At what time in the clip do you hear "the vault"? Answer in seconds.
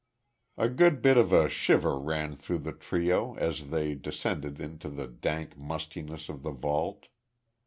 6.41-7.05